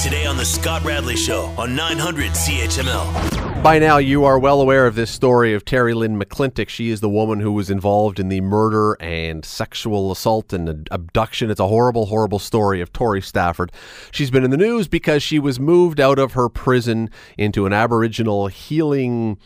[0.00, 3.62] Today on The Scott Radley Show on 900 CHML.
[3.62, 6.68] By now, you are well aware of this story of Terri-Lynne McClintic.
[6.68, 11.50] She is the woman who was involved in the murder and sexual assault and abduction.
[11.50, 13.72] It's a horrible, horrible story of Tori Stafford.
[14.10, 17.08] She's been in the news because she was moved out of her prison
[17.38, 19.38] into an Aboriginal healing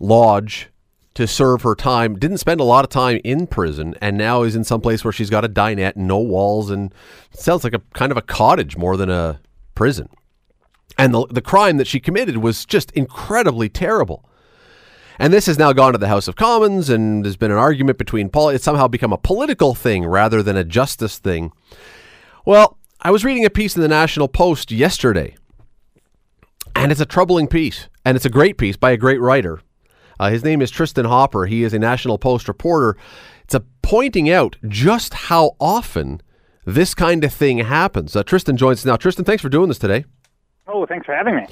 [0.00, 0.68] lodge
[1.14, 2.18] to serve her time.
[2.18, 5.12] Didn't spend a lot of time in prison, and now is in some place where
[5.12, 6.92] she's got a dinette, and no walls, and
[7.30, 9.40] sounds like a kind of a cottage more than a
[9.74, 10.08] prison.
[10.98, 14.28] And the, the crime that she committed was just incredibly terrible.
[15.18, 17.98] And this has now gone to the House of Commons, and there's been an argument
[17.98, 18.48] between Paul.
[18.48, 21.52] It's somehow become a political thing rather than a justice thing.
[22.44, 25.36] Well, I was reading a piece in the National Post yesterday,
[26.74, 29.60] and it's a troubling piece, and it's a great piece by a great writer.
[30.22, 31.46] Uh, his name is Tristin Hopper.
[31.46, 32.96] He is a National Post reporter.
[33.42, 36.22] It's a pointing out just how often
[36.64, 38.14] this kind of thing happens.
[38.14, 38.94] Uh, Tristin joins us now.
[38.94, 40.04] Tristin, thanks for doing this today.
[40.68, 41.46] Oh, thanks for having me.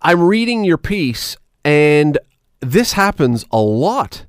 [0.00, 2.16] I'm reading your piece, and
[2.60, 4.26] this happens a lot.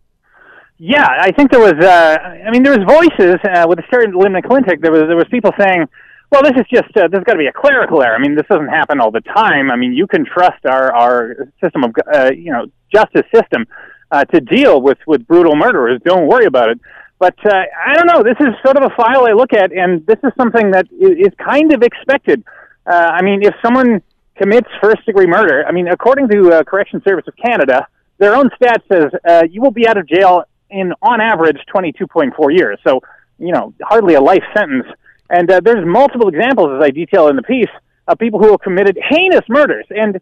[0.80, 1.74] Yeah, I think there was.
[1.74, 4.82] Uh, I mean, there was voices uh, with the of Lynne McClintic.
[4.82, 5.86] There was there was people saying,
[6.32, 8.16] "Well, this is just uh, there's got to be a clerical error.
[8.16, 9.70] I mean, this doesn't happen all the time.
[9.70, 13.66] I mean, you can trust our our system of uh, you know justice system
[14.12, 16.02] uh, to deal with with brutal murderers.
[16.04, 16.80] Don't worry about it."
[17.20, 18.24] But uh, I don't know.
[18.24, 21.34] This is sort of a file I look at, and this is something that is
[21.44, 22.44] kind of expected.
[22.86, 24.02] Uh, I mean, if someone
[24.36, 27.88] commits first degree murder, I mean, according to uh, Correction Service of Canada,
[28.20, 32.56] their own stat says uh, you will be out of jail in, on average, 22.4
[32.56, 32.80] years.
[32.86, 33.02] So,
[33.40, 34.86] you know, hardly a life sentence.
[35.30, 37.70] And uh, there's multiple examples, as I detail in the piece,
[38.08, 39.86] of people who have committed heinous murders.
[39.90, 40.22] And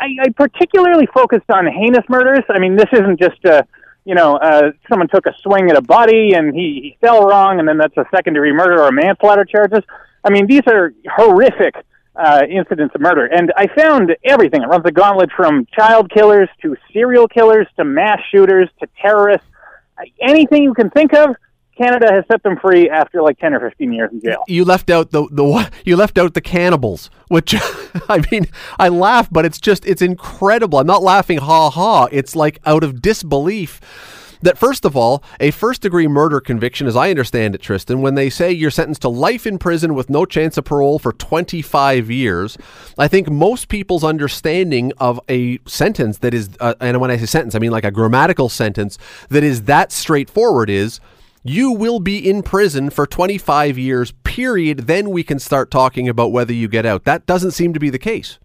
[0.00, 2.44] I, I particularly focused on heinous murders.
[2.48, 3.66] I mean, this isn't just, a
[4.04, 7.58] you know, uh, someone took a swing at a body and he, he fell wrong,
[7.58, 9.82] and then that's a secondary murder or manslaughter charges.
[10.22, 11.74] I mean, these are horrific
[12.16, 13.26] uh, incidents of murder.
[13.26, 14.62] And I found everything.
[14.62, 19.46] It runs the gauntlet from child killers to serial killers to mass shooters to terrorists.
[20.20, 21.36] Anything you can think of,
[21.76, 24.44] Canada has set them free after like ten or fifteen years in jail.
[24.48, 27.54] You left out the the you left out the cannibals, which
[28.08, 28.46] I mean,
[28.78, 30.78] I laugh, but it's just it's incredible.
[30.78, 32.08] I'm not laughing ha ha.
[32.12, 33.80] It's like out of disbelief
[34.44, 38.14] that first of all, a first degree murder conviction, as I understand it, Tristin, when
[38.14, 42.10] they say you're sentenced to life in prison with no chance of parole for 25
[42.10, 42.58] years,
[42.98, 47.26] I think most people's understanding of a sentence that is, uh, and when I say
[47.26, 48.98] sentence, I mean like a grammatical sentence
[49.30, 51.00] that is that straightforward is
[51.44, 54.86] you will be in prison for 25 years, period.
[54.86, 57.04] Then we can start talking about whether you get out.
[57.04, 58.38] That doesn't seem to be the case.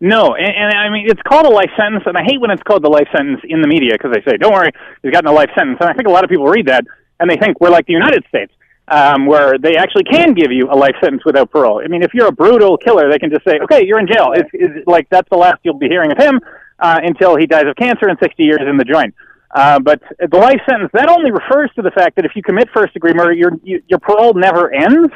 [0.00, 2.62] No, and, and I mean it's called a life sentence, and I hate when it's
[2.64, 4.72] called the life sentence in the media because they say, "Don't worry,
[5.02, 6.84] he's gotten a life sentence." And I think a lot of people read that
[7.20, 8.52] and they think we're like the United States,
[8.88, 11.82] um, where they actually can give you a life sentence without parole.
[11.84, 14.32] I mean, if you're a brutal killer, they can just say, "Okay, you're in jail."
[14.34, 16.40] It's, it's like that's the last you'll be hearing of him
[16.80, 19.14] uh, until he dies of cancer in 60 years in the joint.
[19.52, 22.68] Uh, but the life sentence that only refers to the fact that if you commit
[22.74, 25.12] first degree murder, your your parole never ends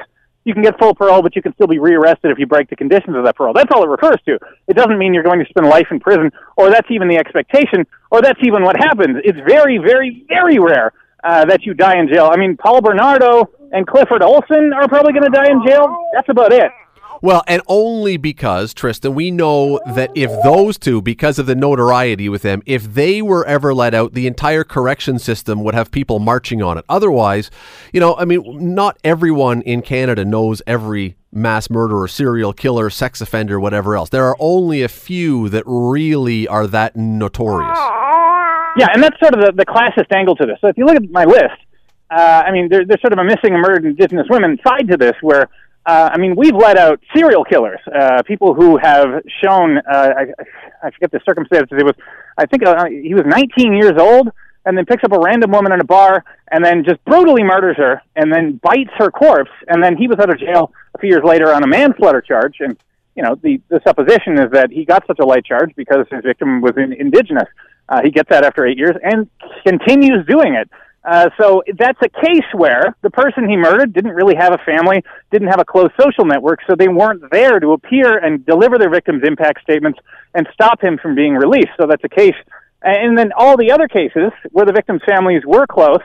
[0.47, 2.77] you can get full parole, but you can still be rearrested if you break the
[2.77, 3.53] conditions of that parole.
[3.53, 4.39] That's all it refers to.
[4.69, 7.85] It doesn't mean you're going to spend life in prison, or that's even the expectation,
[8.13, 9.19] or that's even what happens.
[9.25, 10.93] It's very, very, very rare
[11.25, 12.31] uh, that you die in jail.
[12.33, 16.11] I mean, Paul Bernardo and Clifford Olson are probably going to die in jail.
[16.15, 16.71] That's about it.
[17.27, 22.29] Well, and only because, Tristin, we know that if those two, because of the notoriety
[22.29, 26.21] with them, if they were ever let out, the entire correction system would have people
[26.21, 26.85] marching on it.
[26.89, 27.51] Otherwise,
[27.93, 28.45] you know, I mean,
[28.77, 34.11] not everyone in Canada knows every mass murderer, serial killer, sex offender, whatever else.
[34.11, 37.77] There are only a few that really are that notorious.
[38.79, 40.59] Yeah, and that's sort of the, the classist angle to this.
[40.61, 41.59] So if you look at my list,
[42.09, 44.97] uh, I mean, there, there's sort of a missing and murdered Indigenous women side to
[44.97, 45.49] this where
[45.87, 49.83] uh, I mean, we've let out serial killers, uh, people who have shown, uh,
[50.19, 50.23] I,
[50.83, 51.79] I forget the circumstances.
[51.79, 51.95] It was,
[52.37, 54.29] I think uh, he was 19 years old
[54.65, 57.77] and then picks up a random woman in a bar and then just brutally murders
[57.77, 59.51] her and then bites her corpse.
[59.69, 62.57] And then he was out of jail a few years later on a manslaughter charge.
[62.59, 62.77] And,
[63.15, 66.23] you know, the, the supposition is that he got such a light charge because his
[66.25, 67.49] victim was in, indigenous.
[67.89, 69.31] Uh, he gets that after eight years and
[69.65, 70.69] continues doing it.
[71.07, 75.05] Uh, so that's a case where the person he murdered didn't really have a family,
[75.31, 78.91] didn't have a close social network, so they weren't there to appear and deliver their
[78.91, 80.01] victim's impact statements
[80.35, 81.71] and stop him from being released.
[81.81, 82.35] So that's a case.
[82.83, 86.03] And then all the other cases where the victim's families were close,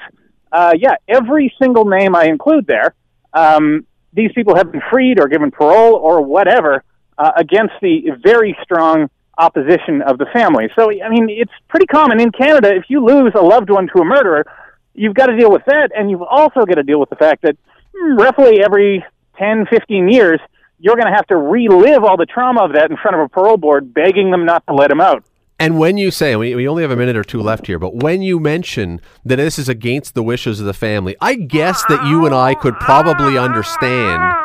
[0.51, 2.94] uh, yeah, every single name I include there,
[3.33, 6.83] um, these people have been freed or given parole or whatever
[7.18, 10.69] uh, against the very strong opposition of the family.
[10.75, 14.01] So, I mean, it's pretty common in Canada if you lose a loved one to
[14.01, 14.45] a murderer,
[14.94, 17.42] you've got to deal with that, and you've also got to deal with the fact
[17.44, 17.58] that
[17.96, 19.06] hmm, roughly every
[19.38, 20.40] 10, 15 years,
[20.80, 23.30] you're going to have to relive all the trauma of that in front of a
[23.30, 25.24] parole board, begging them not to let him out.
[25.60, 27.98] And when you say, we, we only have a minute or two left here, but
[27.98, 32.04] when you mention that this is against the wishes of the family, I guess that
[32.08, 34.41] you and I could probably understand.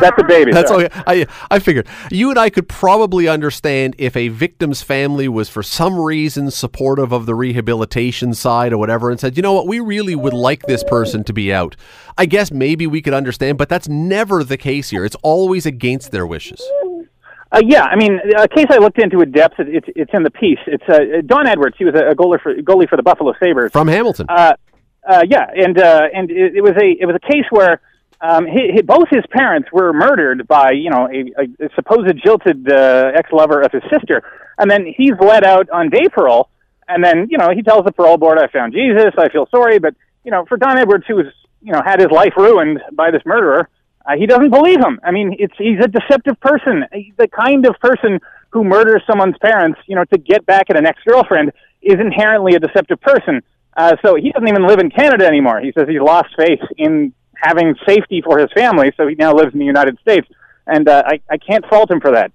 [0.00, 0.52] That's a baby.
[0.52, 0.88] That's okay.
[1.06, 5.62] I I figured you and I could probably understand if a victim's family was for
[5.62, 9.80] some reason supportive of the rehabilitation side or whatever, and said, you know what, we
[9.80, 11.76] really would like this person to be out.
[12.16, 15.04] I guess maybe we could understand, but that's never the case here.
[15.04, 16.62] It's always against their wishes.
[17.52, 19.56] Uh, yeah, I mean, a case I looked into in depth.
[19.58, 20.60] It's it's in the piece.
[20.66, 21.76] It's uh, Don Edwards.
[21.78, 23.72] He was a goalie for goalie for the Buffalo Sabres.
[23.72, 24.26] From Hamilton.
[24.28, 24.54] Uh,
[25.08, 27.80] uh, yeah, and uh, and it, it was a it was a case where
[28.22, 32.12] um, he, he, both his parents were murdered by you know a, a, a supposed
[32.22, 34.22] jilted uh, ex lover of his sister,
[34.58, 36.50] and then he's let out on day parole,
[36.88, 39.12] and then you know he tells the parole board, "I found Jesus.
[39.16, 39.94] I feel sorry," but
[40.24, 41.26] you know for Don Edwards, who was
[41.62, 43.68] you know had his life ruined by this murderer,
[44.04, 45.00] uh, he doesn't believe him.
[45.02, 46.84] I mean, it's he's a deceptive person.
[46.92, 48.20] He's the kind of person
[48.50, 52.58] who murders someone's parents, you know, to get back at an ex-girlfriend is inherently a
[52.58, 53.42] deceptive person.
[53.76, 55.60] Uh, so he doesn't even live in Canada anymore.
[55.60, 59.52] He says he's lost faith in having safety for his family, so he now lives
[59.52, 60.28] in the United States.
[60.66, 62.32] And uh, I, I can't fault him for that.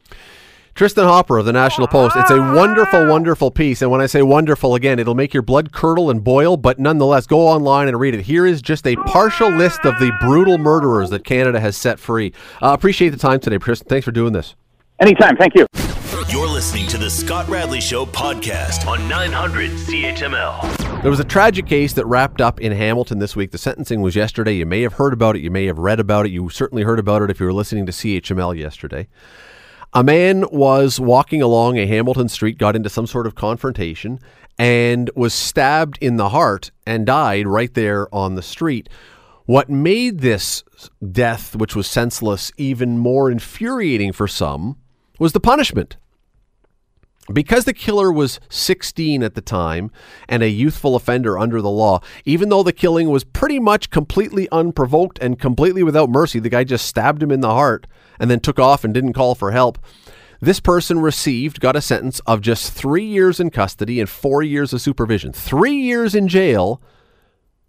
[0.75, 2.17] Tristin Hopper of the National Post.
[2.17, 3.81] It's a wonderful, wonderful piece.
[3.81, 7.27] And when I say wonderful, again, it'll make your blood curdle and boil, but nonetheless,
[7.27, 8.23] go online and read it.
[8.25, 12.33] Here is just a partial list of the brutal murderers that Canada has set free.
[12.61, 13.87] Uh, appreciate the time today, Tristin.
[13.87, 14.55] Thanks for doing this.
[14.99, 15.37] Anytime.
[15.37, 15.65] Thank you.
[16.15, 21.01] You're listening to the Scott Radley Show podcast on 900 CHML.
[21.01, 23.51] There was a tragic case that wrapped up in Hamilton this week.
[23.51, 24.53] The sentencing was yesterday.
[24.53, 25.41] You may have heard about it.
[25.41, 26.31] You may have read about it.
[26.31, 29.09] You certainly heard about it if you were listening to CHML yesterday.
[29.94, 34.19] A man was walking along a Hamilton street, got into some sort of confrontation,
[34.57, 38.88] and was stabbed in the heart and died right there on the street.
[39.47, 40.63] What made this
[41.12, 44.77] death, which was senseless, even more infuriating for some
[45.19, 45.97] was the punishment.
[47.31, 49.89] Because the killer was 16 at the time
[50.30, 54.48] and a youthful offender under the law, even though the killing was pretty much completely
[54.51, 57.88] unprovoked and completely without mercy, the guy just stabbed him in the heart
[58.19, 59.80] and then took off and didn't call for help.
[60.39, 64.72] This person received, got a sentence of just three years in custody and four years
[64.74, 65.33] of supervision.
[65.33, 66.80] Three years in jail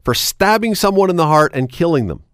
[0.04, 2.25] for stabbing someone in the heart and killing them.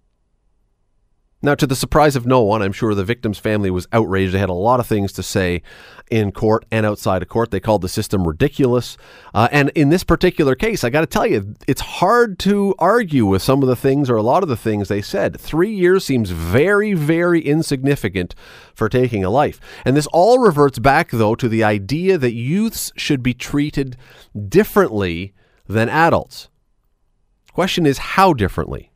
[1.44, 4.33] Now, to the surprise of no one, I'm sure the victim's family was outraged.
[4.33, 5.62] They had a lot of things to say
[6.09, 7.50] in court and outside of court.
[7.50, 8.97] They called the system ridiculous.
[9.35, 13.27] Uh, and in this particular case, I got to tell you, it's hard to argue
[13.27, 15.41] with some of the things or a lot of the things they said.
[15.41, 18.37] Three years seems very, very insignificant
[18.73, 19.59] for taking a life.
[19.85, 23.97] And this all reverts back, though, to the idea that youths should be treated
[24.49, 25.35] differently
[25.67, 26.50] than adults.
[27.53, 28.92] Question is, how differently?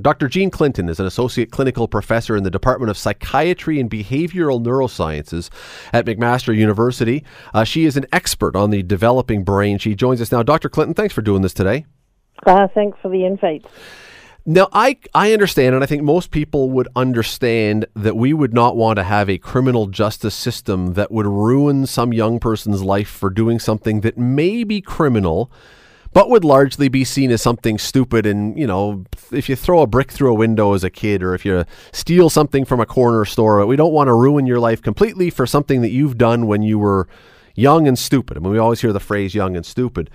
[0.00, 0.28] Dr.
[0.28, 5.48] Jean Clinton is an associate clinical professor in the Department of Psychiatry and Behavioral Neurosciences
[5.92, 7.24] at McMaster University.
[7.54, 9.78] Uh, she is an expert on the developing brain.
[9.78, 10.42] She joins us now.
[10.42, 10.68] Dr.
[10.68, 11.86] Clinton, thanks for doing this today.
[12.46, 13.64] Uh, thanks for the invite.
[14.44, 18.76] Now, I, I understand, and I think most people would understand that we would not
[18.76, 23.30] want to have a criminal justice system that would ruin some young person's life for
[23.30, 25.50] doing something that may be criminal
[26.16, 28.24] but would largely be seen as something stupid.
[28.24, 31.34] And, you know, if you throw a brick through a window as a kid or
[31.34, 34.80] if you steal something from a corner store, we don't want to ruin your life
[34.80, 37.06] completely for something that you've done when you were
[37.54, 38.38] young and stupid.
[38.38, 40.08] I mean, we always hear the phrase young and stupid.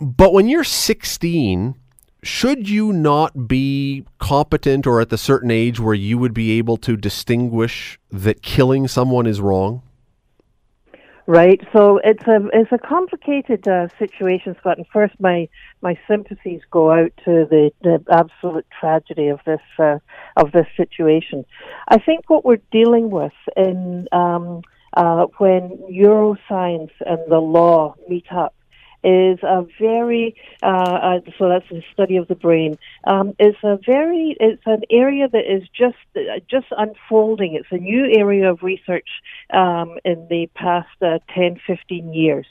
[0.00, 1.74] But when you're 16,
[2.22, 6.76] should you not be competent or at the certain age where you would be able
[6.76, 9.80] to distinguish that killing someone is wrong?
[11.28, 11.60] Right.
[11.74, 14.78] So it's a it's a complicated uh, situation, Scott.
[14.78, 15.46] And first, my
[15.82, 19.98] my sympathies go out to the, the absolute tragedy of this uh,
[20.38, 21.44] of this situation.
[21.86, 24.62] I think what we're dealing with in um,
[24.94, 28.54] uh, when neuroscience and the law meet up
[29.04, 32.78] is a very uh, uh, so that's the study of the brain.
[33.04, 37.54] Um, it's a very it's an area that is just uh, just unfolding.
[37.54, 39.08] It's a new area of research
[39.52, 42.46] um, in the past uh, 10, 15 years.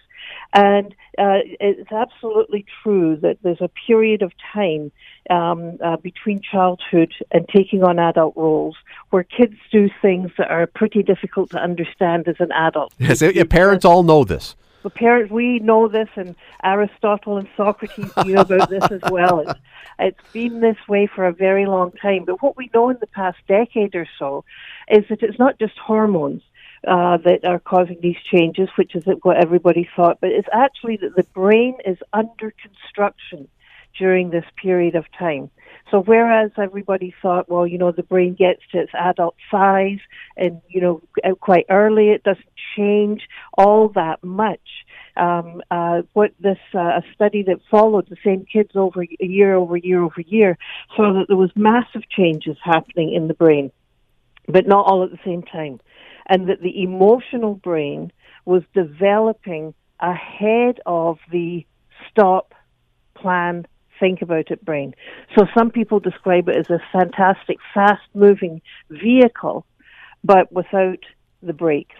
[0.53, 4.91] And uh, it's absolutely true that there's a period of time
[5.29, 8.75] um, uh, between childhood and taking on adult roles
[9.09, 12.93] where kids do things that are pretty difficult to understand as an adult.
[12.97, 14.55] Yes, your parents all know this.
[14.89, 19.39] Parents, we know this, and Aristotle and Socrates knew about this as well.
[19.39, 19.59] It's,
[19.99, 22.25] it's been this way for a very long time.
[22.25, 24.45] But what we know in the past decade or so
[24.89, 26.41] is that it's not just hormones.
[26.87, 31.15] Uh, that are causing these changes, which is what everybody thought, but it's actually that
[31.15, 33.47] the brain is under construction
[33.97, 35.49] during this period of time.
[35.89, 39.99] So whereas everybody thought, well, you know, the brain gets to its adult size
[40.35, 41.01] and, you know,
[41.39, 43.21] quite early, it doesn't change
[43.57, 44.59] all that much.
[45.15, 49.77] Um, uh, what this uh, study that followed the same kids over a year over
[49.77, 50.57] year over year
[50.95, 53.71] saw that there was massive changes happening in the brain,
[54.47, 55.79] but not all at the same time,
[56.27, 58.11] and that the emotional brain
[58.45, 61.65] was developing ahead of the
[62.11, 62.53] stop,
[63.15, 63.65] plan,
[63.99, 64.93] think about it brain.
[65.37, 69.65] So some people describe it as a fantastic, fast moving vehicle,
[70.23, 70.99] but without
[71.41, 71.95] the brakes.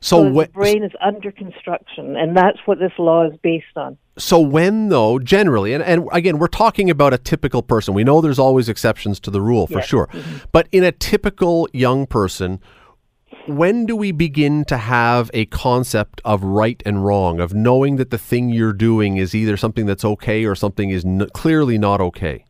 [0.00, 3.98] So, so the brain is under construction, and that's what this law is based on.
[4.18, 7.94] So when though, generally, and, and again, we're talking about a typical person.
[7.94, 9.86] We know there's always exceptions to the rule for yes.
[9.86, 10.08] sure.
[10.08, 10.46] Mm-hmm.
[10.50, 12.60] But in a typical young person,
[13.46, 18.10] when do we begin to have a concept of right and wrong, of knowing that
[18.10, 22.00] the thing you're doing is either something that's okay or something is n- clearly not
[22.00, 22.44] okay?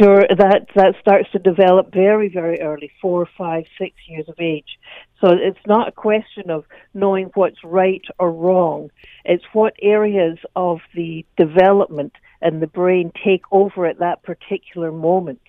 [0.00, 4.78] Sure, that that starts to develop very, very early, four, five, six years of age.
[5.20, 8.90] So it's not a question of knowing what's right or wrong.
[9.24, 15.40] It's what areas of the development and the brain take over at that particular moment.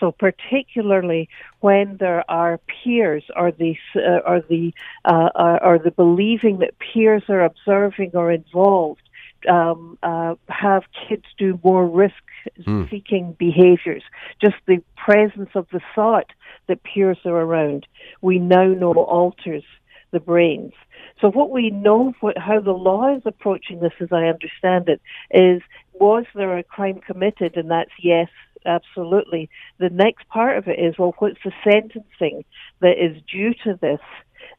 [0.00, 1.28] So particularly
[1.60, 4.72] when there are peers or the uh, or the
[5.04, 9.02] uh, or the believing that peers are observing or involved,
[9.48, 13.38] um, uh, have kids do more risk-seeking mm.
[13.38, 14.02] behaviors.
[14.40, 16.30] Just the presence of the thought
[16.66, 17.86] that peers are around,
[18.22, 19.64] we now know alters
[20.10, 20.72] the brains.
[21.20, 25.00] So what we know, how the law is approaching this, as I understand it,
[25.30, 25.62] is
[25.92, 28.28] was there a crime committed, and that's yes,
[28.64, 29.50] absolutely.
[29.78, 32.44] The next part of it is, well, what's the sentencing
[32.80, 34.00] that is due to this?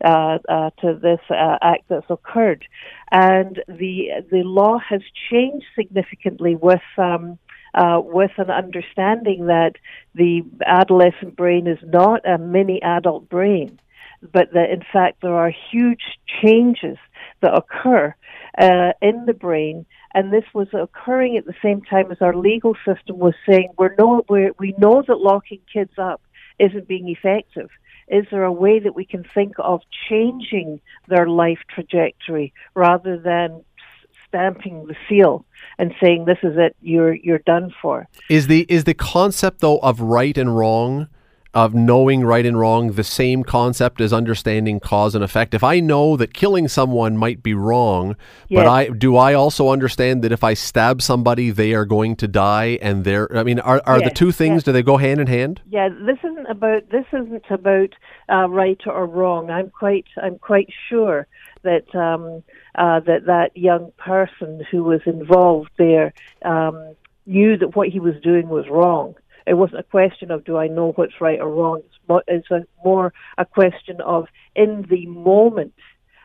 [0.03, 2.65] Uh, uh, to this uh, act that's occurred,
[3.11, 7.37] and the the law has changed significantly with um,
[7.73, 9.73] uh, with an understanding that
[10.15, 13.79] the adolescent brain is not a mini adult brain,
[14.21, 16.97] but that in fact there are huge changes
[17.41, 18.13] that occur
[18.57, 22.75] uh, in the brain and this was occurring at the same time as our legal
[22.85, 26.21] system was saying we're no, we're, we know that locking kids up
[26.59, 27.69] isn't being effective.
[28.07, 33.63] Is there a way that we can think of changing their life trajectory rather than
[34.27, 35.45] stamping the seal
[35.77, 38.07] and saying this is it, you're you're done for?
[38.29, 41.07] Is the is the concept though of right and wrong?
[41.53, 45.79] Of knowing right and wrong the same concept as understanding cause and effect if i
[45.79, 48.15] know that killing someone might be wrong
[48.47, 48.59] yes.
[48.59, 52.27] but i do i also understand that if i stab somebody they are going to
[52.27, 54.09] die and they're i mean are, are yes.
[54.09, 54.63] the two things yes.
[54.63, 57.93] do they go hand in hand yeah this isn't about this isn't about
[58.29, 61.27] uh, right or wrong i'm quite i'm quite sure
[61.63, 62.43] that um,
[62.75, 68.15] uh, that that young person who was involved there um, knew that what he was
[68.23, 69.15] doing was wrong
[69.47, 71.81] it wasn't a question of do I know what's right or wrong.
[71.85, 75.73] It's more, it's a, more a question of in the moment,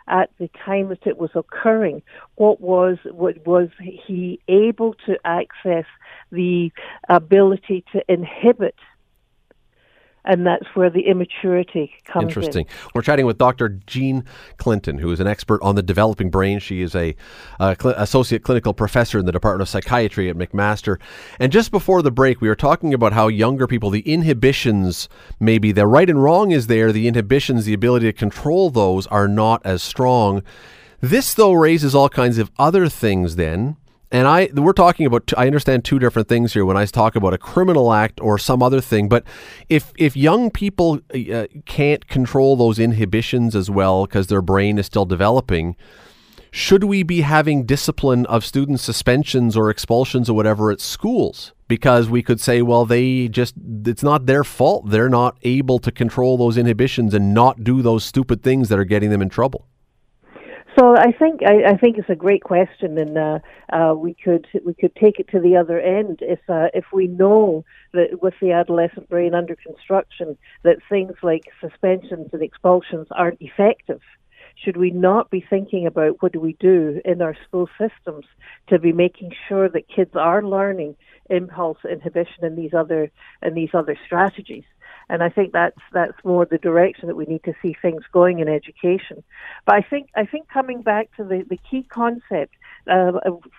[0.08, 2.02] at the time that it was occurring,
[2.36, 5.84] what was what was he able to access
[6.30, 6.70] the
[7.08, 8.76] ability to inhibit
[10.26, 12.66] and that's where the immaturity comes Interesting.
[12.66, 12.90] In.
[12.94, 13.68] We're chatting with Dr.
[13.86, 14.24] Jean
[14.58, 16.58] Clinton, who is an expert on the developing brain.
[16.58, 17.14] She is a
[17.60, 20.98] cl- associate clinical professor in the Department of Psychiatry at McMaster.
[21.38, 25.70] And just before the break, we were talking about how younger people, the inhibitions, maybe
[25.70, 29.64] the right and wrong is there, the inhibitions, the ability to control those are not
[29.64, 30.42] as strong.
[31.00, 33.76] This, though, raises all kinds of other things then
[34.10, 37.34] and I we're talking about I understand two different things here when I talk about
[37.34, 39.24] a criminal act or some other thing but
[39.68, 44.86] if if young people uh, can't control those inhibitions as well because their brain is
[44.86, 45.76] still developing
[46.52, 51.52] should we be having discipline of student suspensions or expulsions or whatever at schools?
[51.68, 54.88] Because we could say well they just it's not their fault.
[54.88, 58.84] They're not able to control those inhibitions and not do those stupid things that are
[58.84, 59.66] getting them in trouble
[60.78, 63.38] so I think I, I think it's a great question, and uh,
[63.72, 67.06] uh, we could we could take it to the other end if uh, if we
[67.06, 73.40] know that with the adolescent brain under construction that things like suspensions and expulsions aren't
[73.40, 74.00] effective.
[74.64, 78.24] Should we not be thinking about what do we do in our school systems
[78.68, 80.96] to be making sure that kids are learning
[81.28, 83.10] impulse inhibition and these other
[83.42, 84.64] and these other strategies?
[85.08, 88.40] And I think that's that's more the direction that we need to see things going
[88.40, 89.22] in education.
[89.64, 92.54] But I think I think coming back to the, the key concept
[92.90, 93.12] uh,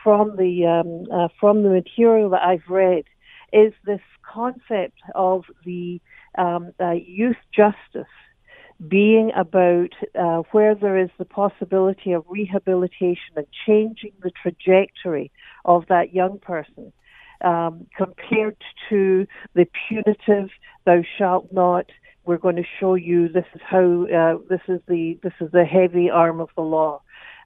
[0.03, 3.05] from the um, uh, from the material that I've read
[3.53, 6.01] is this concept of the
[6.37, 8.11] um, uh, youth justice
[8.85, 15.31] being about uh, where there is the possibility of rehabilitation and changing the trajectory
[15.65, 16.91] of that young person
[17.41, 18.57] um, compared
[18.89, 20.49] to the punitive
[20.87, 21.85] "thou shalt not."
[22.25, 25.63] We're going to show you this is how uh, this is the this is the
[25.63, 27.01] heavy arm of the law.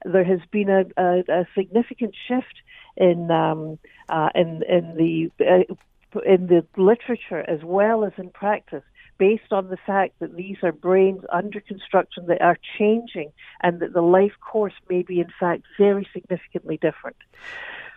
[0.05, 2.55] There has been a, a, a significant shift
[2.97, 3.77] in um,
[4.09, 8.83] uh, in in the uh, in the literature as well as in practice
[9.17, 13.31] based on the fact that these are brains under construction that are changing
[13.61, 17.17] and that the life course may be in fact very significantly different,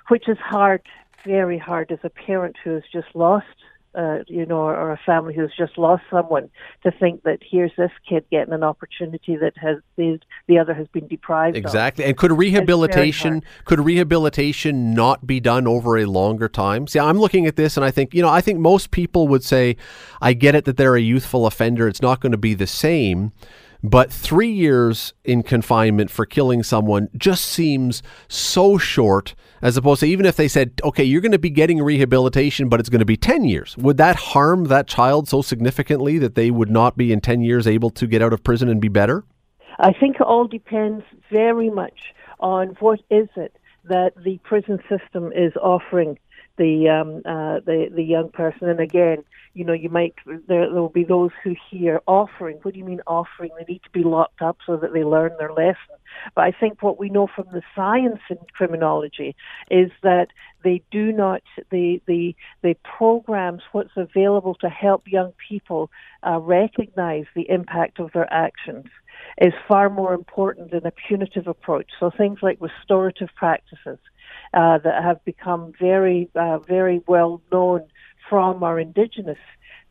[0.08, 0.82] which is hard,
[1.24, 3.46] very hard as a parent who has just lost
[3.94, 6.50] uh, you know, or, a family who's just lost someone,
[6.82, 10.86] to think that here's this kid getting an opportunity that has the, the other has
[10.88, 11.56] been deprived.
[11.56, 12.04] Exactly.
[12.04, 12.08] Of.
[12.10, 16.86] And could rehabilitation could rehabilitation not be done over a longer time?
[16.86, 19.44] See, I'm looking at this and I think, you know, I think most people would
[19.44, 19.76] say,
[20.20, 21.88] I get it that they're a youthful offender.
[21.88, 23.32] It's not going to be the same.
[23.86, 30.06] But three years in confinement for killing someone just seems so short, as opposed to
[30.06, 33.04] even if they said, okay, you're going to be getting rehabilitation, but it's going to
[33.04, 33.76] be 10 years.
[33.76, 37.66] Would that harm that child so significantly that they would not be in 10 years
[37.66, 39.22] able to get out of prison and be better?
[39.78, 45.30] I think it all depends very much on what is it that the prison system
[45.30, 46.18] is offering
[46.56, 48.68] the um, uh, the the young person.
[48.68, 52.58] And again, you know, you might there there will be those who hear offering.
[52.62, 53.50] What do you mean offering?
[53.58, 55.96] They need to be locked up so that they learn their lesson.
[56.34, 59.34] But I think what we know from the science in criminology
[59.70, 60.28] is that
[60.62, 65.90] they do not the the the programs what's available to help young people
[66.26, 68.87] uh, recognize the impact of their actions
[69.38, 71.90] is far more important than a punitive approach.
[71.99, 73.99] So things like restorative practices
[74.54, 77.82] uh, that have become very, uh, very well known
[78.28, 79.38] from our indigenous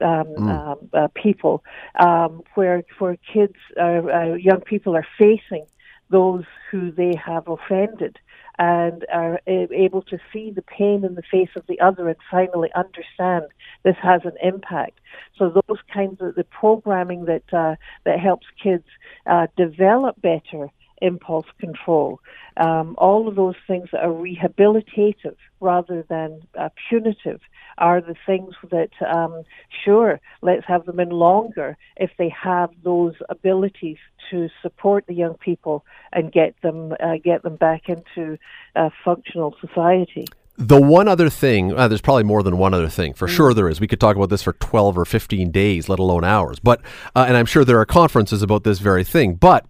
[0.02, 0.50] um, mm.
[0.50, 1.64] um, uh, people,
[2.00, 5.66] um, where where kids, uh, young people are facing
[6.10, 8.20] those who they have offended
[8.60, 12.70] and are able to see the pain in the face of the other and finally
[12.76, 13.46] understand
[13.84, 15.00] this has an impact.
[15.38, 18.86] So those kinds of the programming that uh, that helps kids
[19.26, 20.70] uh, develop better
[21.04, 22.20] impulse control.
[22.58, 27.42] Um, all of those things that are rehabilitative rather than uh, punitive
[27.78, 29.44] are the things that, um,
[29.84, 33.98] sure, let's have them in longer if they have those abilities
[34.30, 38.38] to support the young people and get them uh, get them back into
[38.76, 40.26] uh, functional society.
[40.56, 43.16] The one other thing, uh, there's probably more than one other thing.
[43.16, 43.32] For mm.
[43.32, 43.82] sure, there is.
[43.82, 46.60] We could talk about this for 12 or 15 days, let alone hours.
[46.60, 46.82] But,
[47.16, 49.34] uh, and I'm sure there are conferences about this very thing.
[49.34, 49.66] But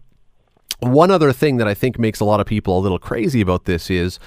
[0.83, 3.65] one other thing that I think makes a lot of people a little crazy about
[3.65, 4.19] this is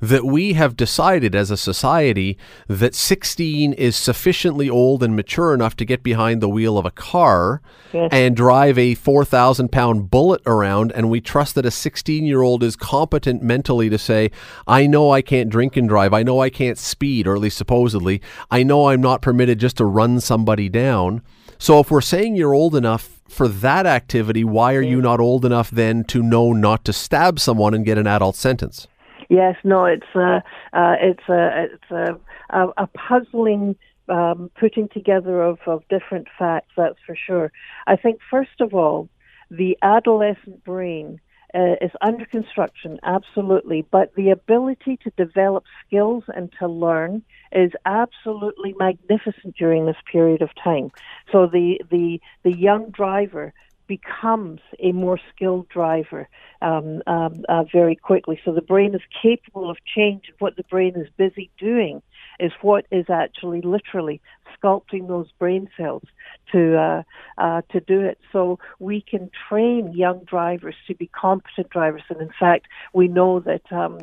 [0.00, 2.36] that we have decided as a society
[2.68, 6.90] that 16 is sufficiently old and mature enough to get behind the wheel of a
[6.90, 8.08] car yes.
[8.12, 10.92] and drive a 4,000 pound bullet around.
[10.92, 14.30] And we trust that a 16 year old is competent mentally to say,
[14.66, 16.12] I know I can't drink and drive.
[16.12, 18.20] I know I can't speed, or at least supposedly.
[18.50, 21.22] I know I'm not permitted just to run somebody down.
[21.58, 25.44] So if we're saying you're old enough for that activity, why are you not old
[25.44, 28.86] enough then to know not to stab someone and get an adult sentence?
[29.28, 30.42] Yes, no, it's a,
[30.72, 32.18] uh, it's a, it's a,
[32.50, 33.76] a, a puzzling
[34.08, 37.52] um, putting together of, of different facts, that's for sure.
[37.86, 39.08] I think, first of all,
[39.50, 41.20] the adolescent brain
[41.54, 47.70] uh, is under construction, absolutely, but the ability to develop skills and to learn is
[47.86, 50.90] absolutely magnificent during this period of time.
[51.30, 53.52] So the the the young driver
[53.86, 56.28] becomes a more skilled driver
[56.62, 58.40] um, um, uh, very quickly.
[58.44, 60.32] So the brain is capable of change.
[60.38, 62.02] What the brain is busy doing
[62.40, 64.20] is what is actually literally
[64.56, 66.04] sculpting those brain cells
[66.52, 67.02] to uh,
[67.38, 68.18] uh, to do it.
[68.32, 73.40] So we can train young drivers to be competent drivers, and in fact, we know
[73.40, 73.62] that.
[73.72, 73.98] Um,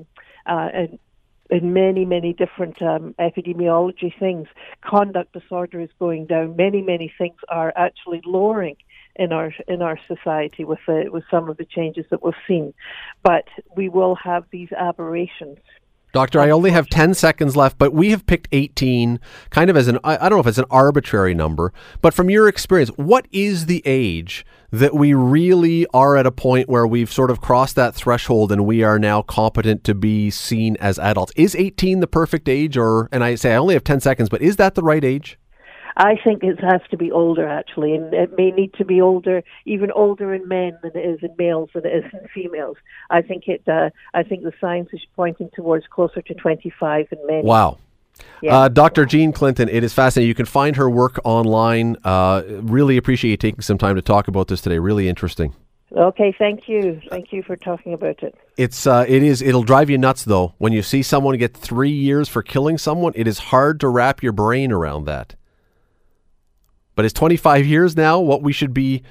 [0.48, 1.00] uh, and
[1.52, 4.48] in many, many different um, epidemiology things.
[4.84, 6.56] Conduct disorder is going down.
[6.56, 8.78] Many, many things are actually lowering
[9.17, 12.74] in our in our society with the, with some of the changes that we've seen.
[13.22, 15.58] But we will have these aberrations
[16.13, 19.19] Doctor, I only have 10 seconds left, but we have picked 18
[19.50, 21.71] kind of as an, I don't know if it's an arbitrary number,
[22.02, 26.67] but from your experience, what is the age that we really are at a point
[26.67, 30.76] where we've sort of crossed that threshold and we are now competent to be seen
[30.82, 31.32] as adults?
[31.38, 34.41] Is 18 the perfect age or, and I say I only have 10 seconds, but
[34.41, 35.38] is that the right age?
[35.97, 39.43] I think it has to be older actually, and it may need to be older,
[39.65, 42.77] even older in men than it is in males than it is in females.
[43.10, 43.63] I think it.
[43.67, 47.43] Uh, I think the science is pointing towards closer to 25 in men.
[47.43, 47.77] Wow.
[48.41, 48.56] Yeah.
[48.56, 49.06] Uh, Dr.
[49.06, 50.27] Jean Clinton, it is fascinating.
[50.27, 51.97] You can find her work online.
[52.04, 54.80] Uh, really appreciate you taking some time to talk about this today.
[54.80, 55.56] Really interesting.
[55.95, 57.01] Okay, thank you.
[57.10, 58.34] Thank you for talking about it.
[58.56, 61.91] It's uh, it is it'll drive you nuts though when you see someone get three
[61.91, 63.12] years for killing someone.
[63.15, 65.36] It is hard to wrap your brain around that.
[66.95, 69.04] But is 25 years now what we should be,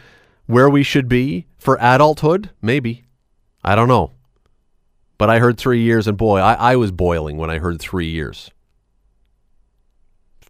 [0.47, 2.51] where we should be for adulthood?
[2.61, 3.05] Maybe.
[3.65, 4.13] I don't know.
[5.19, 8.09] But I heard three years, and boy, I, I was boiling when I heard three
[8.09, 8.51] years.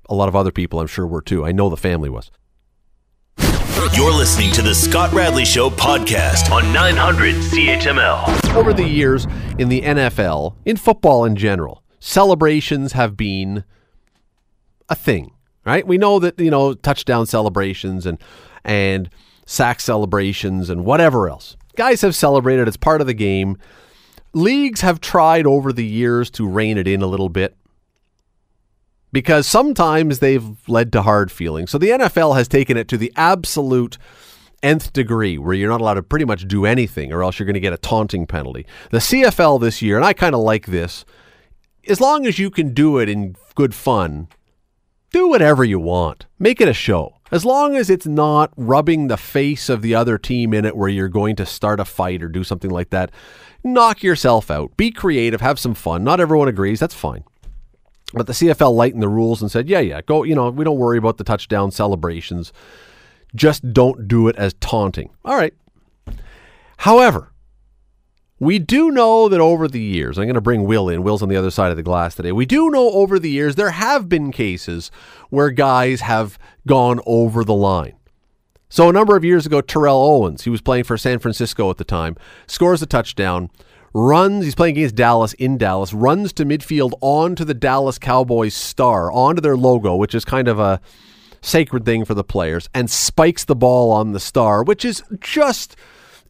[0.09, 1.45] A lot of other people, I'm sure, were too.
[1.45, 2.31] I know the family was.
[3.95, 8.55] You're listening to the Scott Radley Show podcast on 900 CHML.
[8.55, 9.27] Over the years
[9.59, 13.65] in the NFL, in football in general, celebrations have been
[14.89, 15.33] a thing,
[15.65, 15.87] right?
[15.87, 18.19] We know that, you know, touchdown celebrations and
[18.65, 19.11] and
[19.47, 21.57] sack celebrations and whatever else.
[21.77, 23.57] Guys have celebrated as part of the game.
[24.33, 27.57] Leagues have tried over the years to rein it in a little bit
[29.13, 31.71] because sometimes they've led to hard feelings.
[31.71, 33.99] So the NFL has taken it to the absolute
[34.63, 37.55] nth degree where you're not allowed to pretty much do anything or else you're going
[37.55, 38.67] to get a taunting penalty.
[38.91, 41.05] The CFL this year, and I kind of like this,
[41.89, 44.29] as long as you can do it in good fun,
[45.11, 46.27] do whatever you want.
[46.39, 47.17] Make it a show.
[47.31, 50.89] As long as it's not rubbing the face of the other team in it where
[50.89, 53.11] you're going to start a fight or do something like that,
[53.63, 54.77] knock yourself out.
[54.77, 56.03] Be creative, have some fun.
[56.03, 57.25] Not everyone agrees, that's fine.
[58.13, 60.79] But the CFL lightened the rules and said, yeah, yeah, go, you know, we don't
[60.79, 62.53] worry about the touchdown celebrations.
[63.35, 65.11] Just don't do it as taunting.
[65.25, 65.55] All right.
[66.79, 67.30] However,
[68.41, 71.03] we do know that over the years, I'm going to bring Will in.
[71.03, 72.33] Will's on the other side of the glass today.
[72.33, 74.91] We do know over the years there have been cases
[75.29, 77.97] where guys have gone over the line.
[78.71, 81.77] So a number of years ago, Terrell Owens, he was playing for San Francisco at
[81.77, 83.51] the time, scores a touchdown
[83.93, 89.13] runs, he's playing against Dallas in Dallas, runs to midfield onto the Dallas Cowboys star,
[89.13, 90.81] onto their logo, which is kind of a
[91.43, 95.77] sacred thing for the players, and spikes the ball on the star, which is just.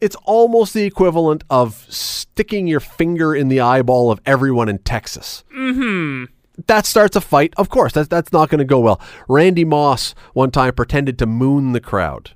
[0.01, 5.43] It's almost the equivalent of sticking your finger in the eyeball of everyone in Texas.
[5.51, 6.25] Hmm.
[6.67, 7.53] That starts a fight.
[7.57, 8.99] Of course, that's, that's not going to go well.
[9.27, 12.31] Randy Moss one time pretended to moon the crowd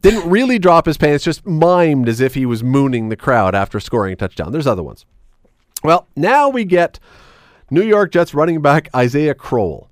[0.00, 3.80] didn't really drop his pants, just mimed as if he was mooning the crowd after
[3.80, 4.52] scoring a touchdown.
[4.52, 5.04] There's other ones.
[5.82, 6.98] Well, now we get
[7.70, 9.90] New York Jets running back Isaiah Crowell.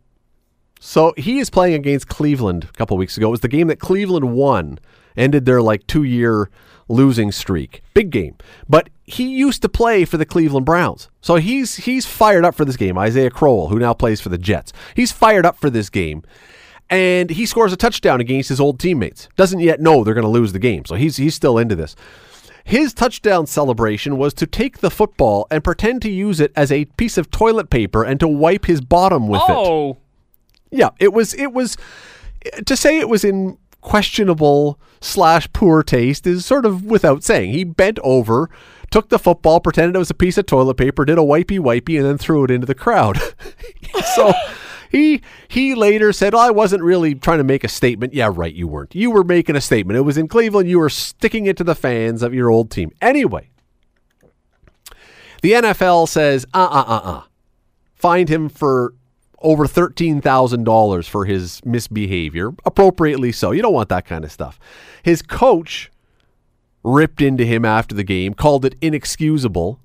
[0.81, 3.29] So he is playing against Cleveland a couple weeks ago.
[3.29, 4.79] It was the game that Cleveland won,
[5.17, 6.51] ended their like two year
[6.89, 7.83] losing streak.
[7.95, 8.37] Big game.
[8.69, 11.09] But he used to play for the Cleveland Browns.
[11.21, 12.99] So he's he's fired up for this game.
[12.99, 14.73] Isaiah Crowell, who now plays for the Jets.
[14.95, 16.23] He's fired up for this game
[16.93, 19.29] and he scores a touchdown against his old teammates.
[19.37, 21.97] Doesn't yet know they're going to lose the game, so he's he's still into this.
[22.65, 26.85] His touchdown celebration was to take the football and pretend to use it as a
[26.85, 29.53] piece of toilet paper and to wipe his bottom with oh.
[29.53, 29.57] it.
[29.57, 29.97] Oh.
[30.71, 31.77] Yeah, it was it was
[32.67, 37.53] to say it was in questionable slash poor taste is sort of without saying.
[37.53, 38.49] He bent over,
[38.91, 41.99] took the football, pretended it was a piece of toilet paper, did a wipey wipey,
[41.99, 43.19] and then threw it into the crowd.
[44.15, 44.33] so
[44.91, 48.69] he he later said, "I wasn't really trying to make a statement." Yeah, right, you
[48.69, 48.95] weren't.
[48.95, 49.99] You were making a statement.
[49.99, 50.69] It was in Cleveland.
[50.69, 52.93] You were sticking it to the fans of your old team.
[53.01, 53.51] Anyway,
[55.43, 57.23] the NFL says, "Uh uh uh uh."
[57.95, 58.95] Fined him for
[59.43, 63.51] over $13,000 for his misbehavior, appropriately so.
[63.53, 64.59] You don't want that kind of stuff.
[65.03, 65.91] His coach
[66.83, 69.79] ripped into him after the game, called it inexcusable,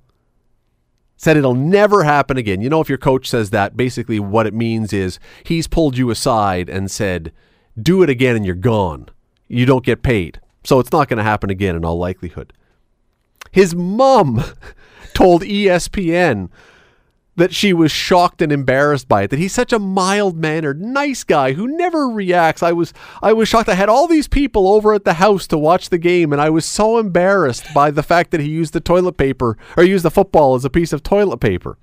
[1.15, 2.61] said it'll never happen again.
[2.61, 6.09] You know, if your coach says that, basically what it means is he's pulled you
[6.09, 7.31] aside and said,
[7.79, 9.09] do it again and you're gone.
[9.47, 10.39] You don't get paid.
[10.63, 12.53] So it's not going to happen again in all likelihood.
[13.51, 14.43] His mom
[15.13, 16.49] told ESPN
[17.37, 19.29] that she was shocked and embarrassed by it.
[19.29, 22.61] That he's such a mild-mannered, nice guy who never reacts.
[22.61, 23.69] I was I was shocked.
[23.69, 26.49] I had all these people over at the house to watch the game, and I
[26.49, 30.11] was so embarrassed by the fact that he used the toilet paper or used the
[30.11, 31.77] football as a piece of toilet paper.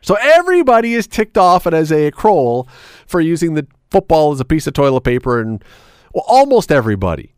[0.00, 2.66] So everybody is ticked off at Isaiah Crowell
[3.06, 5.62] for using the football as a piece of toilet paper, and
[6.14, 7.34] well, almost everybody.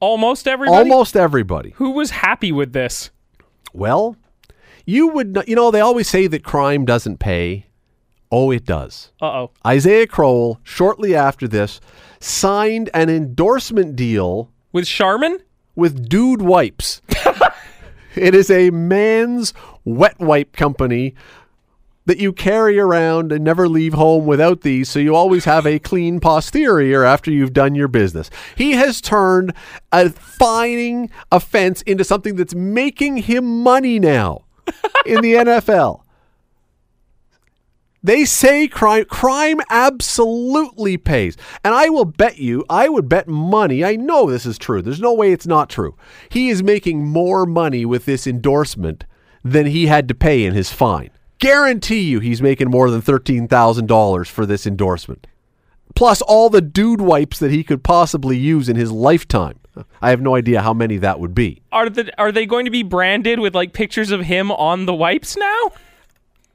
[0.00, 0.90] Almost everybody.
[0.90, 1.70] Almost everybody.
[1.76, 3.10] Who was happy with this?
[3.74, 4.16] Well,
[4.90, 7.66] you would, know, you know, they always say that crime doesn't pay.
[8.32, 9.12] Oh, it does.
[9.20, 9.50] Uh oh.
[9.64, 11.80] Isaiah Crowell, shortly after this,
[12.18, 15.38] signed an endorsement deal With Charmin?
[15.76, 17.00] with Dude Wipes.
[18.16, 21.14] it is a man's wet wipe company
[22.06, 25.78] that you carry around and never leave home without these, so you always have a
[25.78, 28.28] clean posterior after you've done your business.
[28.56, 29.54] He has turned
[29.92, 34.42] a fining offense into something that's making him money now
[35.06, 36.02] in the NFL.
[38.02, 41.36] They say crime crime absolutely pays.
[41.62, 44.80] And I will bet you, I would bet money, I know this is true.
[44.80, 45.96] There's no way it's not true.
[46.30, 49.04] He is making more money with this endorsement
[49.44, 51.10] than he had to pay in his fine.
[51.38, 55.26] Guarantee you he's making more than $13,000 for this endorsement.
[55.94, 59.59] Plus all the dude wipes that he could possibly use in his lifetime.
[60.02, 61.62] I have no idea how many that would be.
[61.72, 64.94] Are the are they going to be branded with like pictures of him on the
[64.94, 65.70] wipes now?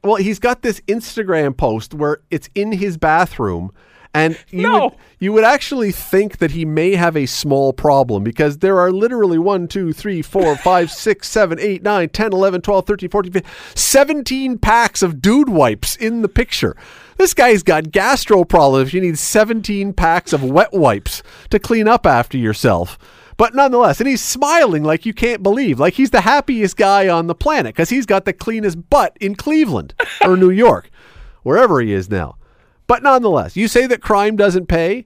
[0.04, 3.71] Well, he's got this Instagram post where it's in his bathroom,
[4.13, 4.84] and you No.
[4.86, 8.91] would you would actually think that he may have a small problem because there are
[8.91, 13.32] literally 1, 2, 3, 4, 5, 6, 7, 8, 9, 10, 11, 12, 13, 14,
[13.32, 16.75] 15, 17 packs of dude wipes in the picture.
[17.17, 18.93] This guy's got gastro problems.
[18.93, 22.97] You need 17 packs of wet wipes to clean up after yourself.
[23.38, 27.28] But nonetheless, and he's smiling like you can't believe, like he's the happiest guy on
[27.28, 30.89] the planet because he's got the cleanest butt in Cleveland or New York,
[31.43, 32.38] wherever he is now.
[32.88, 35.06] But nonetheless, you say that crime doesn't pay.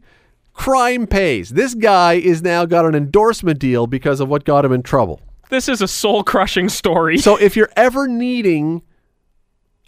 [0.54, 1.52] Crime pays.
[1.52, 5.22] This guy is now got an endorsement deal because of what got him in trouble.
[5.50, 7.18] This is a soul crushing story.
[7.18, 8.84] So if you're ever needing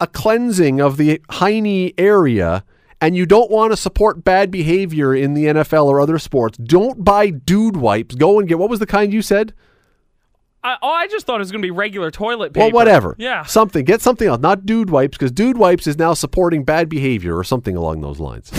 [0.02, 2.66] a cleansing of the Heine area
[3.00, 7.04] and you don't want to support bad behavior in the NFL or other sports, don't
[7.04, 8.16] buy dude wipes.
[8.16, 9.54] Go and get what was the kind you said?
[10.64, 12.66] I, oh, I just thought it was going to be regular toilet paper.
[12.66, 13.16] Well, whatever.
[13.18, 13.44] Yeah.
[13.46, 13.84] Something.
[13.86, 14.42] Get something else.
[14.42, 18.20] Not dude wipes because dude wipes is now supporting bad behavior or something along those
[18.20, 18.52] lines.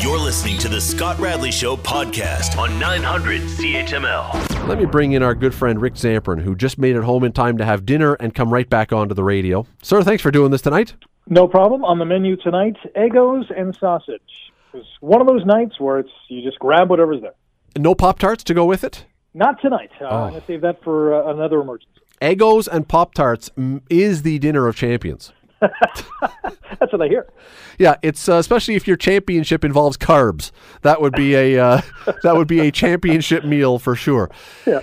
[0.00, 4.68] You're listening to the Scott Radley Show podcast on 900 CHML.
[4.68, 7.32] Let me bring in our good friend Rick Zamperin, who just made it home in
[7.32, 9.66] time to have dinner and come right back onto the radio.
[9.82, 10.94] Sir, thanks for doing this tonight.
[11.28, 11.84] No problem.
[11.84, 14.20] On the menu tonight, Eggos and sausage.
[14.74, 17.34] It's one of those nights where it's you just grab whatever's there.
[17.78, 19.06] No Pop Tarts to go with it?
[19.32, 19.90] Not tonight.
[20.00, 22.00] Uh, I'm going to save that for uh, another emergency.
[22.20, 23.50] Eggos and Pop Tarts
[23.88, 25.32] is the dinner of champions.
[26.78, 27.26] That's what I hear.
[27.78, 30.50] Yeah, it's uh, especially if your championship involves carbs.
[30.82, 31.80] That would be a uh,
[32.22, 34.30] that would be a championship meal for sure.
[34.66, 34.80] Yeah.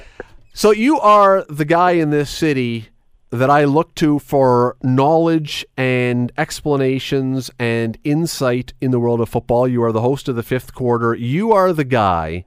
[0.54, 2.90] So you are the guy in this city
[3.30, 9.68] that I look to for knowledge and explanations and insight in the world of football.
[9.68, 11.14] You are the host of the fifth quarter.
[11.16, 12.44] You are the guy.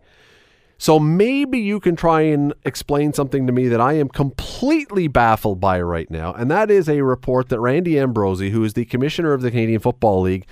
[0.84, 5.58] So maybe you can try and explain something to me that I am completely baffled
[5.58, 9.32] by right now, and that is a report that Randy Ambrosie, who is the commissioner
[9.32, 10.46] of the Canadian Football League,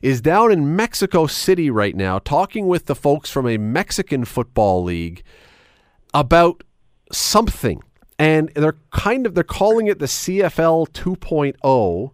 [0.00, 4.82] is down in Mexico City right now talking with the folks from a Mexican football
[4.82, 5.22] league
[6.14, 6.64] about
[7.12, 7.82] something.
[8.18, 12.10] And they're kind of they're calling it the CFL 2.0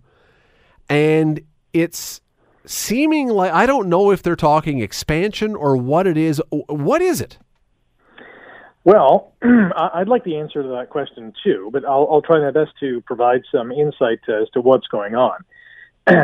[0.88, 1.40] and
[1.72, 2.20] it's
[2.66, 6.42] seeming like I don't know if they're talking expansion or what it is.
[6.50, 7.38] What is it?
[8.84, 12.72] Well, I'd like the answer to that question too, but I'll, I'll try my best
[12.80, 15.44] to provide some insight as to what's going on.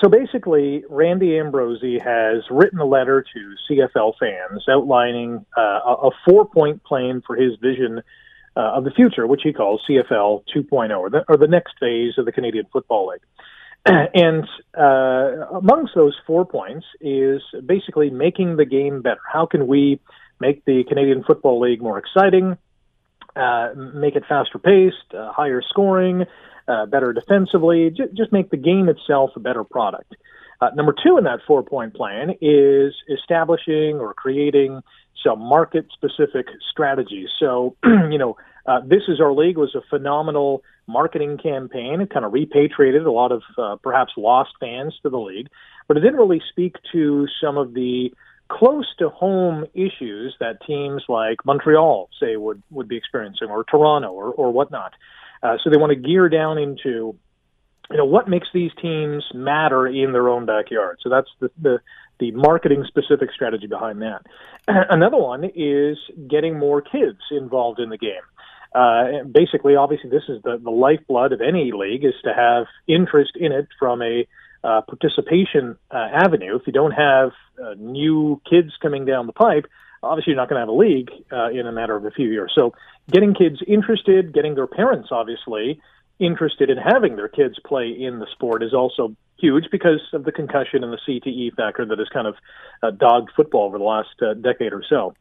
[0.00, 6.10] so basically, Randy Ambrosie has written a letter to CFL fans outlining uh, a, a
[6.28, 8.02] four-point plan for his vision
[8.56, 12.14] uh, of the future, which he calls CFL 2.0, or the, or the next phase
[12.18, 13.20] of the Canadian Football League.
[14.14, 19.20] And uh, amongst those four points is basically making the game better.
[19.30, 20.00] How can we
[20.40, 22.56] make the Canadian Football League more exciting,
[23.34, 26.24] uh, make it faster paced, uh, higher scoring,
[26.68, 30.14] uh, better defensively, j- just make the game itself a better product.
[30.60, 34.82] Uh, number two in that four point plan is establishing or creating
[35.22, 37.28] some market specific strategies.
[37.38, 42.00] So, you know, uh, This Is Our League was a phenomenal marketing campaign.
[42.00, 45.48] It kind of repatriated a lot of uh, perhaps lost fans to the league,
[45.88, 48.12] but it didn't really speak to some of the
[48.48, 54.12] close to home issues that teams like Montreal, say, would, would be experiencing, or Toronto,
[54.12, 54.92] or, or whatnot.
[55.42, 57.16] Uh, so they want to gear down into
[57.90, 60.98] you know what makes these teams matter in their own backyard.
[61.02, 61.78] So that's the the,
[62.18, 64.22] the marketing specific strategy behind that.
[64.68, 68.12] Another one is getting more kids involved in the game.
[68.74, 73.32] Uh, basically, obviously, this is the, the lifeblood of any league is to have interest
[73.36, 74.26] in it from a
[74.64, 76.56] uh, participation uh, avenue.
[76.56, 79.66] If you don't have uh, new kids coming down the pipe,
[80.02, 82.28] obviously you're not going to have a league uh, in a matter of a few
[82.28, 82.52] years.
[82.54, 82.74] So,
[83.10, 85.80] getting kids interested, getting their parents obviously
[86.18, 90.32] interested in having their kids play in the sport is also huge because of the
[90.32, 92.36] concussion and the CTE factor that has kind of
[92.82, 95.14] uh, dogged football over the last uh, decade or so.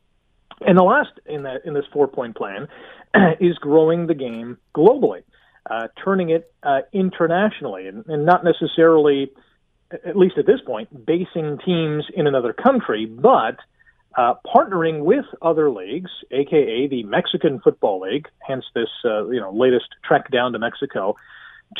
[0.65, 2.67] And the last in that in this four point plan
[3.41, 5.23] is growing the game globally,
[5.69, 9.31] uh, turning it uh, internationally, and, and not necessarily,
[9.91, 13.57] at least at this point, basing teams in another country, but
[14.17, 19.51] uh, partnering with other leagues, aka the Mexican Football League, hence this uh, you know
[19.51, 21.15] latest trek down to Mexico,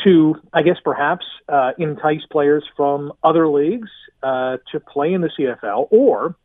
[0.04, 3.88] to, I guess, perhaps uh, entice players from other leagues
[4.22, 6.36] uh, to play in the CFL or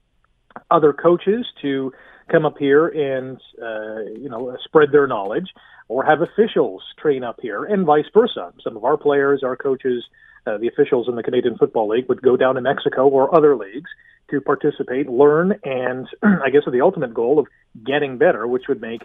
[0.69, 1.91] other coaches to
[2.31, 5.47] come up here and, uh, you know, spread their knowledge
[5.87, 8.53] or have officials train up here and vice versa.
[8.63, 10.03] Some of our players, our coaches,
[10.47, 13.55] uh, the officials in the Canadian Football League would go down to Mexico or other
[13.55, 13.89] leagues
[14.29, 17.47] to participate, learn, and I guess the ultimate goal of
[17.85, 19.01] getting better, which would make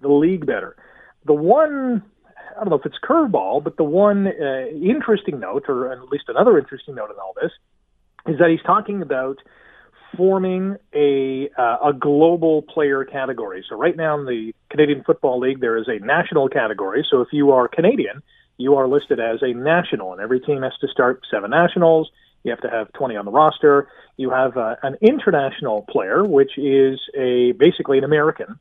[0.00, 0.76] the league better.
[1.26, 2.02] The one
[2.58, 6.24] I don't know if it's curveball, but the one uh, interesting note, or at least
[6.28, 7.52] another interesting note in all this,
[8.26, 9.38] is that he's talking about
[10.16, 13.64] forming a uh, a global player category.
[13.68, 17.06] So right now in the Canadian Football League, there is a national category.
[17.10, 18.22] So if you are Canadian,
[18.56, 22.10] you are listed as a national, and every team has to start seven nationals.
[22.44, 23.88] You have to have 20 on the roster.
[24.16, 28.58] You have uh, an international player, which is a basically an American,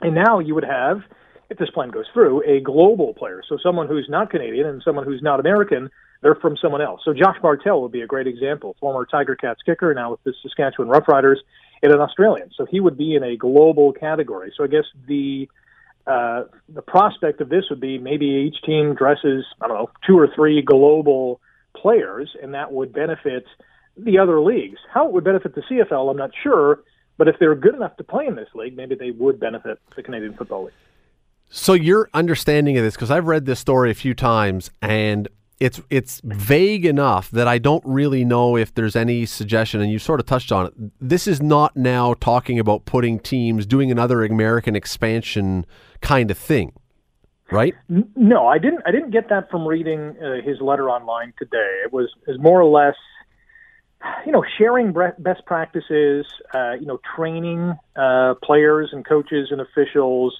[0.00, 1.02] and now you would have
[1.50, 3.42] if this plan goes through, a global player.
[3.48, 5.90] So someone who's not Canadian and someone who's not American,
[6.24, 7.02] they're from someone else.
[7.04, 10.32] So Josh Bartel would be a great example, former Tiger Cats kicker, now with the
[10.42, 11.36] Saskatchewan Roughriders,
[11.82, 12.50] and an Australian.
[12.56, 14.50] So he would be in a global category.
[14.56, 15.48] So I guess the
[16.06, 20.18] uh, the prospect of this would be maybe each team dresses, I don't know, two
[20.18, 21.40] or three global
[21.76, 23.44] players, and that would benefit
[23.96, 24.78] the other leagues.
[24.92, 26.82] How it would benefit the CFL, I'm not sure,
[27.18, 30.02] but if they're good enough to play in this league, maybe they would benefit the
[30.02, 30.74] Canadian Football League.
[31.50, 35.28] So your understanding of this, because I've read this story a few times, and
[35.60, 39.80] it's it's vague enough that I don't really know if there's any suggestion.
[39.80, 40.72] And you sort of touched on it.
[41.00, 45.66] This is not now talking about putting teams doing another American expansion
[46.00, 46.72] kind of thing,
[47.50, 47.74] right?
[47.88, 48.82] No, I didn't.
[48.86, 51.82] I didn't get that from reading uh, his letter online today.
[51.84, 52.96] It was is more or less
[54.26, 60.38] you know, sharing best practices, uh, you know, training uh, players and coaches and officials,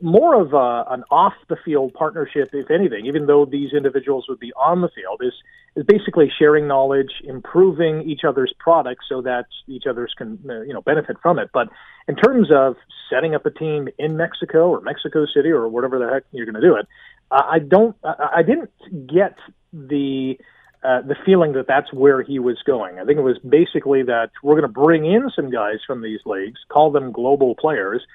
[0.00, 4.38] more of a, an off the field partnership, if anything, even though these individuals would
[4.38, 5.32] be on the field, is
[5.76, 10.72] is basically sharing knowledge, improving each other's products so that each other's can uh, you
[10.72, 11.50] know benefit from it.
[11.52, 11.68] But
[12.08, 12.76] in terms of
[13.10, 16.60] setting up a team in Mexico or Mexico City or whatever the heck you're going
[16.60, 16.86] to do it,
[17.30, 18.70] I don't, I didn't
[19.06, 19.36] get
[19.72, 20.38] the.
[20.80, 23.00] Uh, the feeling that that's where he was going.
[23.00, 26.20] I think it was basically that we're going to bring in some guys from these
[26.24, 28.06] leagues, call them global players,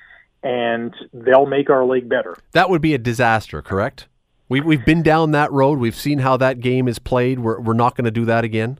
[0.44, 2.38] and they'll make our league better.
[2.52, 4.08] That would be a disaster, correct?
[4.50, 5.80] We, we've been down that road.
[5.80, 7.40] We've seen how that game is played.
[7.40, 8.80] We're, we're not going to do that again.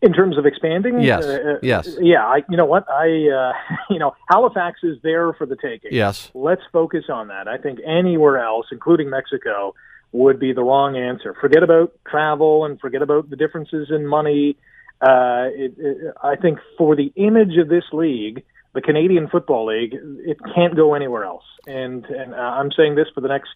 [0.00, 2.26] In terms of expanding, yes, uh, yes, yeah.
[2.26, 2.90] I, you know what?
[2.90, 3.52] I, uh,
[3.90, 5.92] you know, Halifax is there for the taking.
[5.92, 6.28] Yes.
[6.34, 7.46] Let's focus on that.
[7.46, 9.74] I think anywhere else, including Mexico,
[10.10, 11.36] would be the wrong answer.
[11.40, 14.56] Forget about travel and forget about the differences in money.
[15.00, 19.94] Uh, it, it, I think for the image of this league, the Canadian Football League,
[20.24, 21.44] it can't go anywhere else.
[21.66, 23.50] And and uh, I'm saying this for the next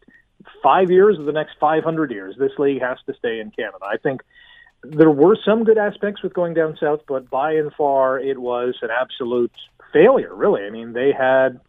[0.63, 3.85] five years or the next 500 years, this league has to stay in Canada.
[3.85, 4.23] I think
[4.83, 8.77] there were some good aspects with going down south, but by and far it was
[8.83, 9.53] an absolute
[9.93, 10.35] failure.
[10.35, 11.61] Really, I mean, they had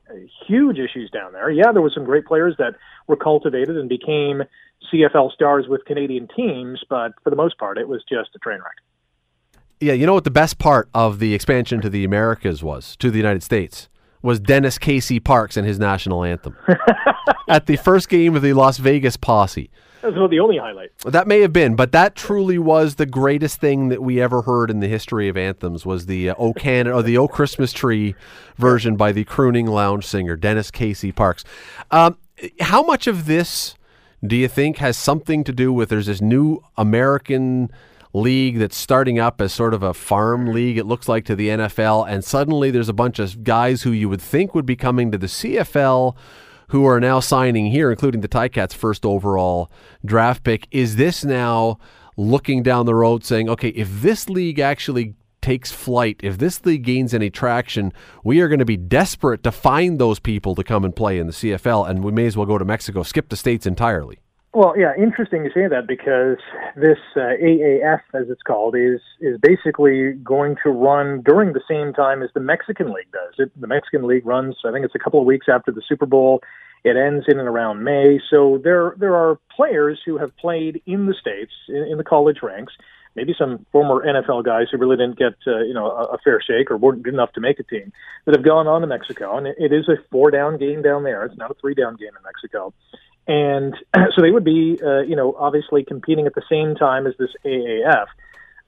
[0.47, 1.49] huge issues down there.
[1.49, 2.75] Yeah, there were some great players that
[3.07, 4.43] were cultivated and became
[4.91, 8.59] CFL stars with Canadian teams, but for the most part, it was just a train
[8.59, 8.77] wreck.
[9.79, 13.11] Yeah, you know what the best part of the expansion to the Americas was, to
[13.11, 13.89] the United States,
[14.23, 16.57] was Dennis Casey Parks and his national anthem
[17.47, 19.69] at the first game of the Las Vegas Posse.
[20.01, 20.97] That was not the only highlight.
[21.05, 24.71] That may have been, but that truly was the greatest thing that we ever heard
[24.71, 25.85] in the history of anthems.
[25.85, 28.15] Was the uh, "O Canada" or the "O Christmas Tree"
[28.57, 31.43] version by the crooning lounge singer Dennis Casey Parks.
[31.91, 32.17] Um,
[32.61, 33.75] how much of this
[34.25, 37.71] do you think has something to do with there's this new American
[38.13, 41.49] league that's starting up as sort of a farm league, it looks like, to the
[41.49, 42.07] NFL.
[42.09, 45.17] And suddenly there's a bunch of guys who you would think would be coming to
[45.17, 46.15] the CFL
[46.69, 49.71] who are now signing here, including the Ticats' first overall
[50.05, 50.67] draft pick.
[50.71, 51.79] Is this now
[52.17, 56.83] looking down the road saying, okay, if this league actually takes flight, if this league
[56.83, 57.93] gains any traction,
[58.23, 61.27] we are going to be desperate to find those people to come and play in
[61.27, 64.19] the CFL, and we may as well go to Mexico, skip the states entirely.
[64.53, 66.37] Well, yeah, interesting to say that because
[66.75, 71.93] this uh, AAF, as it's called, is is basically going to run during the same
[71.93, 73.35] time as the Mexican League does.
[73.37, 76.05] It, the Mexican League runs, I think it's a couple of weeks after the Super
[76.05, 76.41] Bowl.
[76.83, 78.19] It ends in and around May.
[78.29, 82.37] So there there are players who have played in the states in, in the college
[82.41, 82.73] ranks.
[83.15, 86.41] Maybe some former NFL guys who really didn't get uh, you know a, a fair
[86.41, 87.91] shake or weren't good enough to make a team
[88.25, 91.03] that have gone on to Mexico, and it, it is a four down game down
[91.03, 91.25] there.
[91.25, 92.73] It's not a three down game in Mexico
[93.27, 93.75] and
[94.15, 97.31] so they would be, uh, you know, obviously competing at the same time as this
[97.45, 98.05] AAF.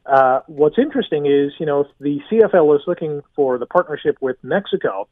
[0.05, 4.38] Uh, what's interesting is, you know, if the CFL is looking for the partnership with
[4.43, 5.07] Mexico,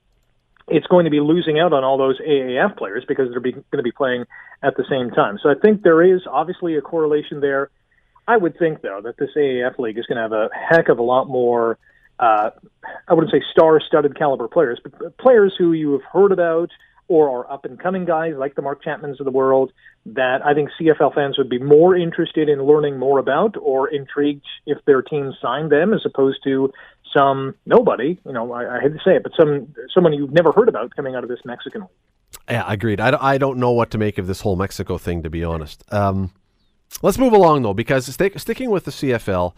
[0.68, 3.64] it's going to be losing out on all those AAF players because they're be, going
[3.78, 4.26] to be playing
[4.64, 5.39] at the same time.
[5.41, 7.70] So I think there is obviously a correlation there.
[8.28, 11.00] I would think though that this AAF league is going to have a heck of
[11.00, 11.78] a lot more.
[12.20, 12.50] Uh,
[13.08, 16.72] I wouldn't say star-studded caliber players, but players who you have heard about
[17.08, 19.72] or are up and coming guys like the Mark Chapmans of the world
[20.05, 24.45] that I think CFL fans would be more interested in learning more about or intrigued
[24.66, 26.72] if their team signed them as opposed to
[27.16, 30.51] some nobody, you know, I, I hate to say it, but some someone you've never
[30.51, 31.89] heard about coming out of this Mexican league.
[32.49, 32.99] Yeah, I agreed.
[32.99, 35.84] I, I don't know what to make of this whole Mexico thing, to be honest.
[35.93, 36.32] Um,
[37.01, 39.53] let's move along, though, because stick, sticking with the CFL,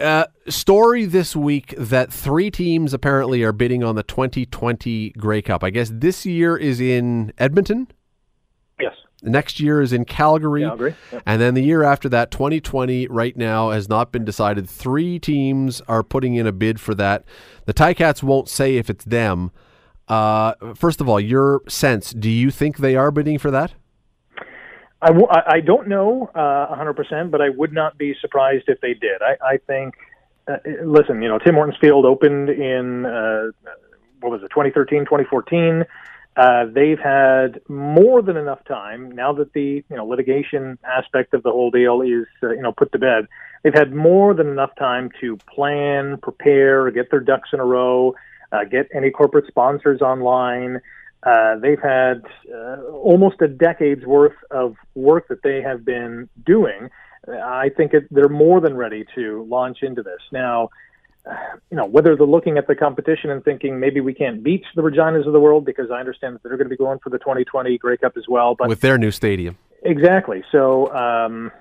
[0.00, 5.62] uh, story this week that three teams apparently are bidding on the 2020 Grey Cup.
[5.62, 7.88] I guess this year is in Edmonton.
[8.80, 8.94] Yes.
[9.22, 10.62] Next year is in Calgary.
[10.62, 10.94] Calgary.
[11.12, 11.22] Yep.
[11.26, 14.68] And then the year after that, 2020, right now, has not been decided.
[14.68, 17.24] Three teams are putting in a bid for that.
[17.66, 19.50] The Ticats won't say if it's them.
[20.08, 23.74] Uh, first of all, your sense, do you think they are bidding for that?
[25.02, 28.94] I, w- I don't know uh, 100%, but I would not be surprised if they
[28.94, 29.22] did.
[29.22, 29.94] I, I think,
[30.46, 33.50] uh, listen, you know, Tim Hortons Field opened in, uh,
[34.20, 35.84] what was it, 2013, 2014.
[36.36, 41.42] Uh, they've had more than enough time now that the you know litigation aspect of
[41.42, 43.26] the whole deal is uh, you know put to bed.
[43.62, 48.14] They've had more than enough time to plan, prepare, get their ducks in a row,
[48.52, 50.80] uh, get any corporate sponsors online.
[51.22, 56.88] Uh, they've had uh, almost a decade's worth of work that they have been doing.
[57.28, 60.70] I think it, they're more than ready to launch into this now
[61.70, 64.82] you know, whether they're looking at the competition and thinking maybe we can't beat the
[64.82, 67.18] Reginas of the world because I understand that they're going to be going for the
[67.18, 68.54] 2020 Grey Cup as well.
[68.54, 70.42] But with their new stadium, exactly.
[70.50, 71.52] So um,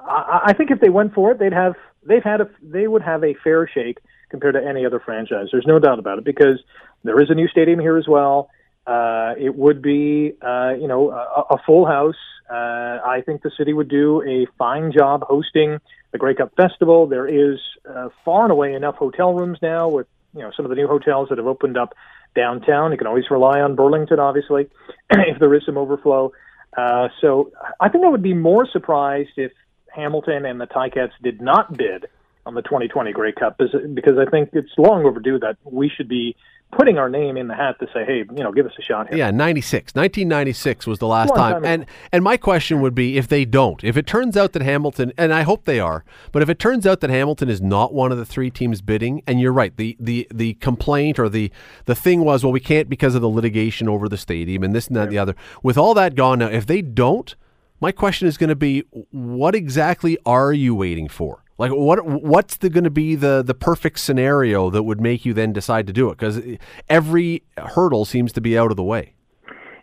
[0.00, 1.74] I, I think if they went for it, they'd have
[2.04, 5.48] they've had a they would have a fair shake compared to any other franchise.
[5.52, 6.60] There's no doubt about it because
[7.04, 8.50] there is a new stadium here as well.
[8.90, 12.16] Uh, it would be, uh, you know, a, a full house.
[12.50, 15.78] Uh, I think the city would do a fine job hosting
[16.10, 17.06] the Grey Cup Festival.
[17.06, 20.70] There is uh, far and away enough hotel rooms now with you know some of
[20.70, 21.94] the new hotels that have opened up
[22.34, 22.90] downtown.
[22.90, 24.68] You can always rely on Burlington, obviously,
[25.10, 26.32] if there is some overflow.
[26.76, 29.52] Uh, so I think I would be more surprised if
[29.94, 32.06] Hamilton and the Ticats did not bid
[32.46, 36.36] on the 2020 Grey Cup because I think it's long overdue that we should be
[36.72, 39.08] putting our name in the hat to say, hey, you know, give us a shot
[39.08, 39.18] here.
[39.18, 39.94] Yeah, 96.
[39.94, 41.54] 1996 was the last time.
[41.54, 44.62] time and and my question would be if they don't, if it turns out that
[44.62, 47.92] Hamilton, and I hope they are, but if it turns out that Hamilton is not
[47.92, 51.50] one of the three teams bidding, and you're right, the the, the complaint or the,
[51.86, 54.86] the thing was, well, we can't because of the litigation over the stadium and this
[54.86, 55.34] and that and the other.
[55.62, 57.34] With all that gone now, if they don't,
[57.80, 61.42] my question is going to be, what exactly are you waiting for?
[61.60, 65.34] Like what what's the going to be the the perfect scenario that would make you
[65.34, 66.12] then decide to do it?
[66.12, 66.56] Because eh,
[66.88, 69.12] every hurdle seems to be out of the way.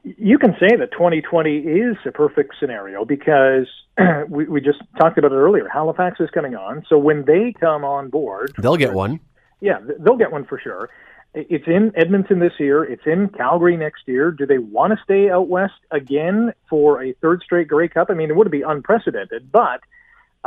[0.03, 3.67] You can say that 2020 is a perfect scenario because
[4.27, 5.67] we, we just talked about it earlier.
[5.71, 9.19] Halifax is coming on, so when they come on board, they'll get one.
[9.61, 10.89] Yeah, they'll get one for sure.
[11.35, 12.83] It's in Edmonton this year.
[12.85, 14.31] It's in Calgary next year.
[14.31, 18.07] Do they want to stay out west again for a third straight Grey Cup?
[18.09, 19.81] I mean, it would be unprecedented, but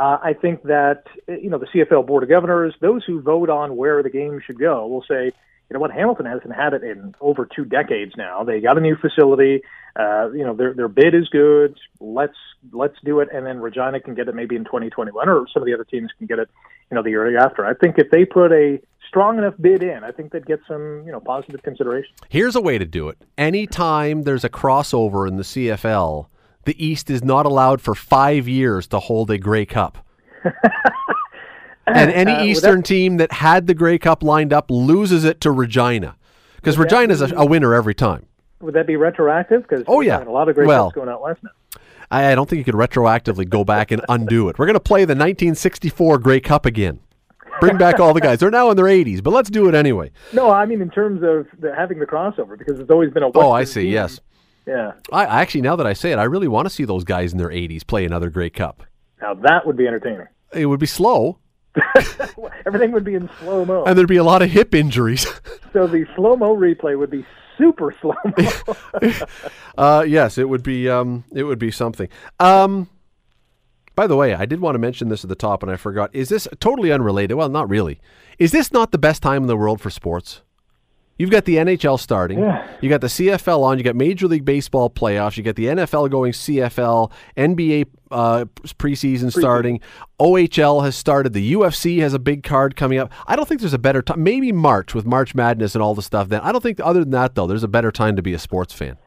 [0.01, 3.77] uh, I think that you know the CFL Board of Governors, those who vote on
[3.77, 7.13] where the game should go, will say, you know what, Hamilton hasn't had it in
[7.21, 8.43] over two decades now.
[8.43, 9.61] They got a new facility.
[9.95, 11.77] Uh, you know their their bid is good.
[11.99, 12.37] Let's
[12.71, 15.67] let's do it, and then Regina can get it maybe in 2021, or some of
[15.67, 16.49] the other teams can get it,
[16.89, 17.63] you know, the year after.
[17.63, 21.03] I think if they put a strong enough bid in, I think they'd get some
[21.05, 22.11] you know positive consideration.
[22.27, 23.19] Here's a way to do it.
[23.37, 26.25] Anytime there's a crossover in the CFL
[26.65, 30.05] the East is not allowed for five years to hold a Grey Cup.
[31.87, 35.41] and any uh, Eastern that, team that had the Grey Cup lined up loses it
[35.41, 36.15] to Regina
[36.55, 38.25] because Regina is a, a, winner every time.
[38.61, 39.63] Would that be retroactive?
[39.63, 41.49] Because oh yeah, a lot of Grey well, Cups going out west now.
[42.11, 44.59] I, I don't think you could retroactively go back and undo it.
[44.59, 46.99] We're going to play the 1964 Grey Cup again.
[47.59, 48.39] Bring back all the guys.
[48.39, 50.11] They're now in their 80s, but let's do it anyway.
[50.33, 53.27] No, I mean in terms of the, having the crossover because it's always been a.
[53.27, 53.83] Western oh, I see.
[53.83, 53.93] Team.
[53.93, 54.19] Yes.
[54.65, 54.93] Yeah.
[55.11, 57.37] I actually, now that I say it, I really want to see those guys in
[57.37, 58.83] their 80s play another Grey Cup.
[59.21, 60.27] Now that would be entertaining.
[60.53, 61.39] It would be slow.
[62.65, 65.25] Everything would be in slow mo, and there'd be a lot of hip injuries.
[65.73, 67.25] so the slow mo replay would be
[67.57, 68.75] super slow mo.
[69.77, 70.89] uh, yes, it would be.
[70.89, 72.09] Um, it would be something.
[72.39, 72.89] Um,
[73.95, 76.13] by the way, I did want to mention this at the top, and I forgot.
[76.13, 77.37] Is this totally unrelated?
[77.37, 78.01] Well, not really.
[78.37, 80.41] Is this not the best time in the world for sports?
[81.21, 82.39] You've got the NHL starting.
[82.39, 82.67] Yeah.
[82.81, 83.77] You got the CFL on.
[83.77, 85.37] You got Major League Baseball playoffs.
[85.37, 88.45] You got the NFL going CFL, NBA uh,
[88.79, 89.81] preseason starting.
[90.19, 91.33] OHL has started.
[91.33, 93.11] The UFC has a big card coming up.
[93.27, 94.23] I don't think there's a better time.
[94.23, 96.27] Maybe March with March Madness and all the stuff.
[96.27, 98.39] Then I don't think other than that though, there's a better time to be a
[98.39, 98.97] sports fan.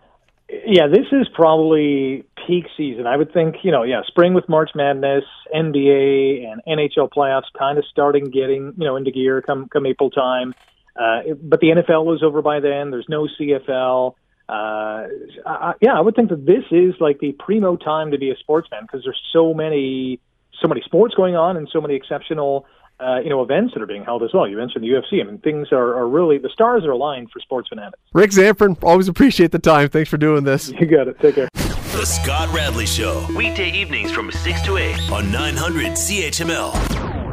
[0.64, 3.08] Yeah, this is probably peak season.
[3.08, 7.76] I would think, you know, yeah, spring with March Madness, NBA and NHL playoffs kind
[7.76, 10.54] of starting getting, you know, into gear come come April time.
[10.96, 12.90] Uh, but the NFL was over by then.
[12.90, 14.14] There's no CFL.
[14.48, 15.06] Uh,
[15.46, 18.36] I, yeah, I would think that this is like the primo time to be a
[18.36, 20.20] sportsman because there's so many,
[20.60, 22.66] so many sports going on and so many exceptional,
[23.00, 24.46] uh, you know, events that are being held as well.
[24.46, 25.20] You mentioned the UFC.
[25.20, 27.98] I mean, things are, are really the stars are aligned for sports fanatics.
[28.12, 29.88] Rick Zamperin, always appreciate the time.
[29.88, 30.70] Thanks for doing this.
[30.70, 31.18] You got it.
[31.20, 31.48] Take care.
[31.54, 37.23] The Scott Radley Show, weekday evenings from 6 to 8 on 900 CHML.